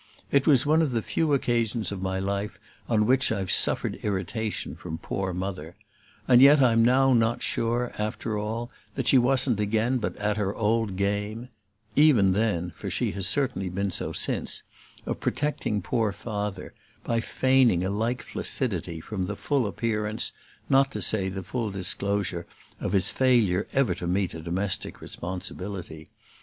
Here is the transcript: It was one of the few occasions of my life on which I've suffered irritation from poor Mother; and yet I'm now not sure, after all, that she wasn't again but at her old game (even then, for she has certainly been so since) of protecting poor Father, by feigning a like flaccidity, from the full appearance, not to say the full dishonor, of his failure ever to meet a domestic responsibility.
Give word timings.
It 0.31 0.47
was 0.47 0.65
one 0.65 0.81
of 0.81 0.93
the 0.93 1.03
few 1.03 1.31
occasions 1.31 1.91
of 1.91 2.01
my 2.01 2.17
life 2.17 2.57
on 2.89 3.05
which 3.05 3.31
I've 3.31 3.51
suffered 3.51 3.99
irritation 4.01 4.75
from 4.75 4.97
poor 4.97 5.31
Mother; 5.31 5.75
and 6.27 6.41
yet 6.41 6.59
I'm 6.59 6.83
now 6.83 7.13
not 7.13 7.43
sure, 7.43 7.91
after 7.99 8.35
all, 8.35 8.71
that 8.95 9.07
she 9.07 9.19
wasn't 9.19 9.59
again 9.59 9.99
but 9.99 10.15
at 10.17 10.37
her 10.37 10.55
old 10.55 10.95
game 10.95 11.49
(even 11.95 12.31
then, 12.31 12.73
for 12.75 12.89
she 12.89 13.11
has 13.11 13.27
certainly 13.27 13.69
been 13.69 13.91
so 13.91 14.11
since) 14.11 14.63
of 15.05 15.19
protecting 15.19 15.83
poor 15.83 16.11
Father, 16.11 16.73
by 17.03 17.19
feigning 17.19 17.85
a 17.85 17.91
like 17.91 18.23
flaccidity, 18.23 19.01
from 19.01 19.25
the 19.27 19.35
full 19.35 19.67
appearance, 19.67 20.31
not 20.67 20.91
to 20.93 21.01
say 21.03 21.29
the 21.29 21.43
full 21.43 21.69
dishonor, 21.69 22.47
of 22.79 22.93
his 22.93 23.09
failure 23.11 23.67
ever 23.71 23.93
to 23.93 24.07
meet 24.07 24.33
a 24.33 24.41
domestic 24.41 24.99
responsibility. 24.99 26.07